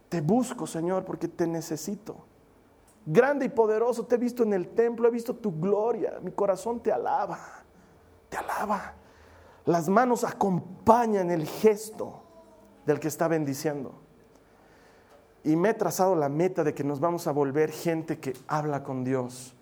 [0.09, 2.17] Te busco, Señor, porque te necesito.
[3.05, 6.19] Grande y poderoso, te he visto en el templo, he visto tu gloria.
[6.23, 7.39] Mi corazón te alaba,
[8.29, 8.95] te alaba.
[9.65, 12.23] Las manos acompañan el gesto
[12.87, 13.95] del que está bendiciendo.
[15.45, 18.83] Y me he trazado la meta de que nos vamos a volver gente que habla
[18.83, 19.55] con Dios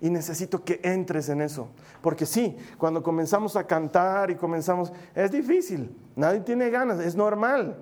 [0.00, 1.68] y necesito que entres en eso.
[2.02, 7.76] Porque sí, cuando comenzamos a cantar y comenzamos, es difícil, nadie tiene ganas, es normal.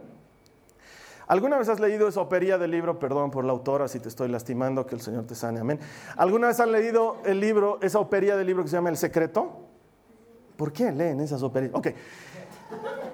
[1.27, 2.99] ¿Alguna vez has leído esa opería del libro?
[2.99, 5.81] Perdón por la autora si te estoy lastimando, que el Señor te sane, amén.
[6.17, 9.61] ¿Alguna vez han leído el libro, esa opería del libro que se llama El Secreto?
[10.57, 11.73] ¿Por qué leen esas operías?
[11.75, 11.89] Ok.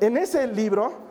[0.01, 1.10] En ese libro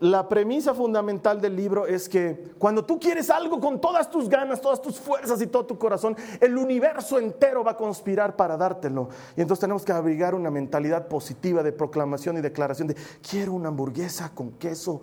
[0.00, 4.60] la premisa fundamental del libro es que cuando tú quieres algo con todas tus ganas,
[4.60, 9.08] todas tus fuerzas y todo tu corazón, el universo entero va a conspirar para dártelo.
[9.36, 12.96] Y entonces tenemos que abrigar una mentalidad positiva de proclamación y declaración de
[13.28, 15.00] quiero una hamburguesa con queso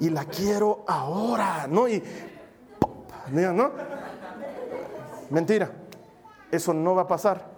[0.00, 1.88] y la quiero ahora, ¿no?
[1.88, 2.02] Y
[3.32, 3.70] ¿no?
[5.30, 5.70] Mentira.
[6.50, 7.56] Eso no va a pasar.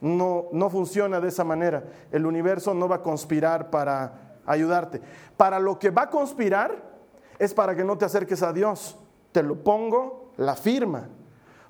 [0.00, 1.84] No, no funciona de esa manera.
[2.10, 5.00] El universo no va a conspirar para ayudarte.
[5.36, 6.90] Para lo que va a conspirar
[7.38, 8.98] es para que no te acerques a Dios.
[9.32, 11.08] Te lo pongo, la firma.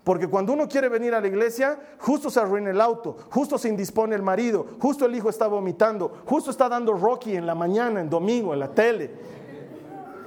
[0.05, 3.69] Porque cuando uno quiere venir a la iglesia, justo se arruina el auto, justo se
[3.69, 8.01] indispone el marido, justo el hijo está vomitando, justo está dando Rocky en la mañana,
[8.01, 9.42] en domingo, en la tele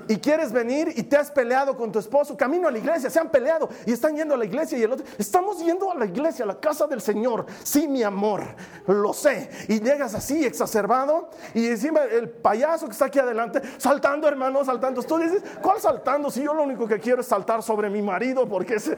[0.07, 3.19] y quieres venir y te has peleado con tu esposo, camino a la iglesia, se
[3.19, 6.05] han peleado y están yendo a la iglesia y el otro, estamos yendo a la
[6.05, 8.43] iglesia, a la casa del Señor, sí mi amor,
[8.87, 14.27] lo sé, y llegas así exacerbado y encima el payaso que está aquí adelante, saltando
[14.27, 16.29] hermano, saltando, tú dices, ¿cuál saltando?
[16.29, 18.95] Si yo lo único que quiero es saltar sobre mi marido porque ese...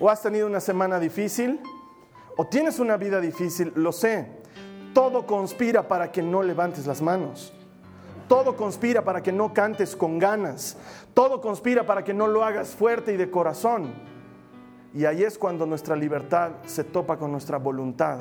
[0.00, 1.60] O has tenido una semana difícil,
[2.36, 4.43] o tienes una vida difícil, lo sé
[4.94, 7.52] todo conspira para que no levantes las manos.
[8.28, 10.78] Todo conspira para que no cantes con ganas.
[11.12, 13.92] Todo conspira para que no lo hagas fuerte y de corazón.
[14.94, 18.20] Y ahí es cuando nuestra libertad se topa con nuestra voluntad.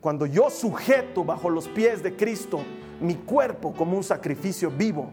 [0.00, 2.60] Cuando yo sujeto bajo los pies de Cristo
[3.00, 5.10] mi cuerpo como un sacrificio vivo.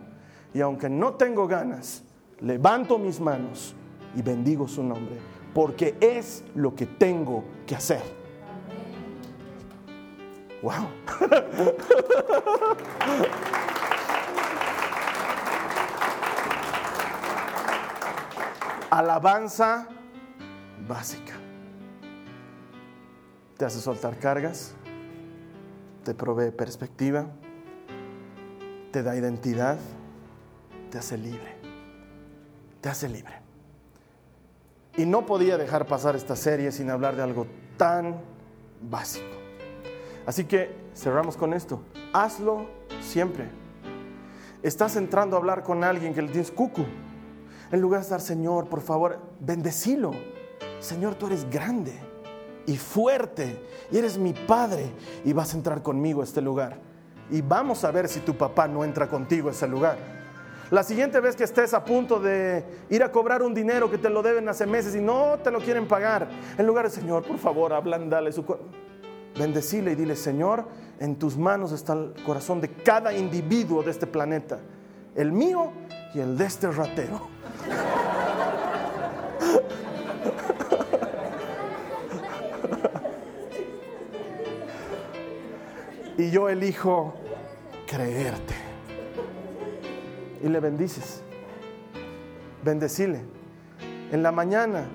[0.54, 2.04] Y aunque no tengo ganas,
[2.40, 3.76] levanto mis manos
[4.16, 5.18] y bendigo su nombre.
[5.54, 8.25] Porque es lo que tengo que hacer.
[10.66, 10.90] Wow.
[18.90, 19.88] Alabanza
[20.88, 21.34] básica.
[23.58, 24.74] Te hace soltar cargas,
[26.04, 27.28] te provee perspectiva,
[28.92, 29.78] te da identidad,
[30.90, 31.60] te hace libre.
[32.82, 33.36] Te hace libre.
[34.98, 37.46] Y no podía dejar pasar esta serie sin hablar de algo
[37.78, 38.20] tan
[38.82, 39.45] básico.
[40.26, 41.82] Así que cerramos con esto.
[42.14, 42.66] Hazlo
[43.02, 43.50] siempre.
[44.64, 46.86] Estás entrando a hablar con alguien que le tienes cucu.
[47.72, 50.12] En lugar de estar, Señor, por favor, bendecilo.
[50.80, 51.94] Señor, tú eres grande
[52.66, 53.62] y fuerte
[53.92, 54.92] y eres mi padre
[55.24, 56.80] y vas a entrar conmigo a este lugar.
[57.30, 59.98] Y vamos a ver si tu papá no entra contigo a ese lugar.
[60.72, 64.10] La siguiente vez que estés a punto de ir a cobrar un dinero que te
[64.10, 67.38] lo deben hace meses y no te lo quieren pagar, en lugar de Señor, por
[67.38, 68.44] favor, ablandale su
[69.38, 70.66] bendecile y dile, Señor,
[71.00, 74.60] en tus manos está el corazón de cada individuo de este planeta,
[75.16, 75.72] el mío
[76.14, 77.28] y el de este ratero.
[86.18, 87.14] y yo elijo
[87.88, 88.56] creerte.
[90.42, 91.22] Y le bendices.
[92.64, 93.22] Bendecile.
[94.12, 94.88] En la mañana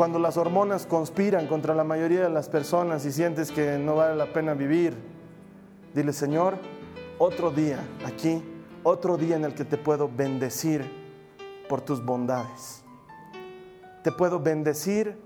[0.00, 4.16] cuando las hormonas conspiran contra la mayoría de las personas y sientes que no vale
[4.16, 4.94] la pena vivir,
[5.92, 6.54] dile, Señor,
[7.18, 8.42] otro día aquí,
[8.82, 10.90] otro día en el que te puedo bendecir
[11.68, 12.82] por tus bondades.
[14.02, 15.18] Te puedo bendecir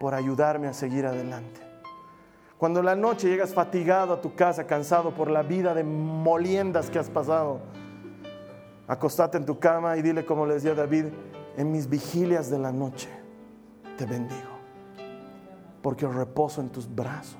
[0.00, 1.60] por ayudarme a seguir adelante.
[2.56, 6.98] Cuando la noche llegas fatigado a tu casa, cansado por la vida de moliendas que
[6.98, 7.60] has pasado,
[8.88, 11.08] acostate en tu cama y dile como le decía David,
[11.58, 13.21] en mis vigilias de la noche
[13.96, 14.50] te bendigo,
[15.82, 17.36] porque reposo en tus brazos.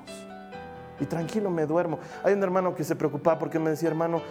[1.00, 1.98] Y tranquilo me duermo.
[2.22, 4.22] Hay un hermano que se preocupaba porque me decía, hermano,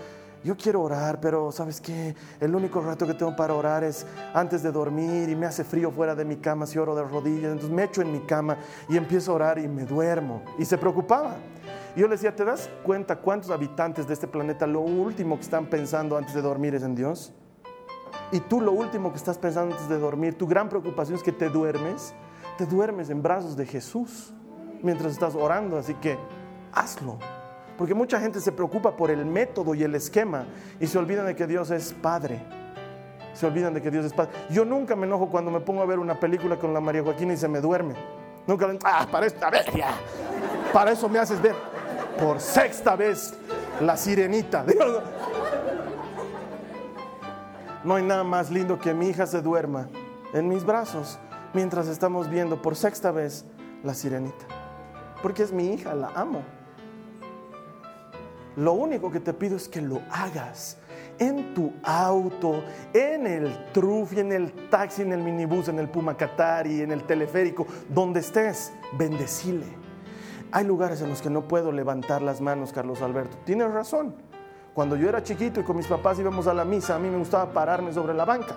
[0.43, 2.15] yo quiero orar, pero ¿sabes qué?
[2.39, 5.91] El único rato que tengo para orar es antes de dormir y me hace frío
[5.91, 7.51] fuera de mi cama si oro de rodillas.
[7.51, 8.57] Entonces me echo en mi cama
[8.89, 10.41] y empiezo a orar y me duermo.
[10.57, 11.36] Y se preocupaba.
[11.95, 15.43] Y yo le decía, ¿te das cuenta cuántos habitantes de este planeta lo último que
[15.43, 17.34] están pensando antes de dormir es en Dios?
[18.32, 21.32] Y tú lo último que estás pensando antes de dormir, tu gran preocupación es que
[21.32, 22.14] te duermes,
[22.57, 24.34] te duermes en brazos de Jesús
[24.82, 26.18] mientras estás orando, así que
[26.72, 27.18] hazlo.
[27.78, 30.45] Porque mucha gente se preocupa por el método y el esquema
[30.80, 32.39] y se olvidan de que Dios es Padre.
[33.34, 34.32] Se olvidan de que Dios es Padre.
[34.49, 37.34] Yo nunca me enojo cuando me pongo a ver una película con la María Joaquina
[37.34, 37.95] y se me duerme.
[38.45, 39.95] Nunca le ah, para esta ya.
[40.74, 41.55] Para eso me haces ver
[42.20, 43.34] por sexta vez
[43.80, 44.66] la sirenita.
[47.84, 49.90] No hay nada más lindo que mi hija se duerma
[50.34, 51.18] en mis brazos
[51.54, 53.46] mientras estamos viendo por sexta vez
[53.84, 54.46] la sirenita.
[55.24, 56.44] Porque es mi hija, la amo.
[58.56, 60.78] Lo único que te pido es que lo hagas
[61.18, 62.64] en tu auto,
[62.94, 67.66] en el trufi, en el taxi, en el minibús, en el Pumacatari, en el teleférico,
[67.90, 69.66] donde estés, bendecile.
[70.52, 73.38] Hay lugares en los que no puedo levantar las manos, Carlos Alberto.
[73.46, 74.16] Tienes razón.
[74.74, 77.17] Cuando yo era chiquito y con mis papás íbamos a la misa, a mí me
[77.17, 78.55] gustaba pararme sobre la banca.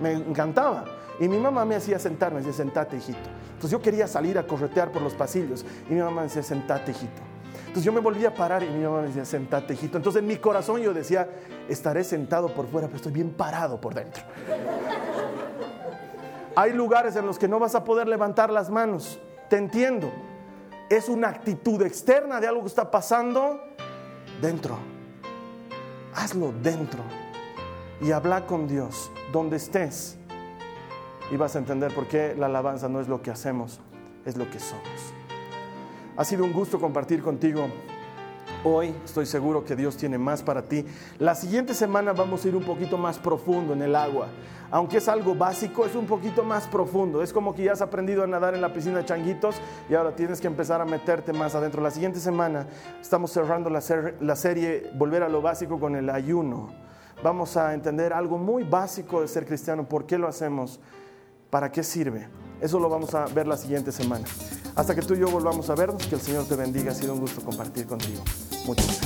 [0.00, 0.84] Me encantaba.
[1.18, 3.30] Y mi mamá me hacía sentarme, me decía, sentate, hijito.
[3.46, 5.64] Entonces yo quería salir a corretear por los pasillos.
[5.88, 7.22] Y mi mamá me decía, sentate, hijito.
[7.58, 9.96] Entonces yo me volvía a parar y mi mamá me decía, sentate, hijito.
[9.96, 11.26] Entonces en mi corazón yo decía,
[11.68, 14.22] estaré sentado por fuera, pero estoy bien parado por dentro.
[16.54, 19.18] Hay lugares en los que no vas a poder levantar las manos.
[19.48, 20.12] Te entiendo.
[20.90, 23.58] Es una actitud externa de algo que está pasando
[24.40, 24.95] dentro.
[26.16, 27.04] Hazlo dentro.
[28.00, 30.16] Y habla con Dios donde estés.
[31.30, 33.80] Y vas a entender por qué la alabanza no es lo que hacemos,
[34.24, 35.12] es lo que somos.
[36.16, 37.68] Ha sido un gusto compartir contigo
[38.68, 40.84] Hoy estoy seguro que Dios tiene más para ti.
[41.20, 44.26] La siguiente semana vamos a ir un poquito más profundo en el agua.
[44.70, 47.22] Aunque es algo básico, es un poquito más profundo.
[47.22, 49.56] Es como que ya has aprendido a nadar en la piscina de changuitos
[49.88, 51.82] y ahora tienes que empezar a meterte más adentro.
[51.82, 52.66] La siguiente semana
[53.00, 56.68] estamos cerrando la, serie Volver a lo básico con el ayuno.
[57.22, 60.80] Vamos a entender algo muy básico de ser cristiano, por qué lo hacemos,
[61.50, 62.28] para qué sirve.
[62.60, 64.24] Eso lo vamos a ver la siguiente semana.
[64.74, 66.92] Hasta que tú y yo volvamos a vernos, que el Señor te bendiga.
[66.92, 68.22] Ha sido un gusto compartir contigo.
[68.66, 69.05] Muchas gracias.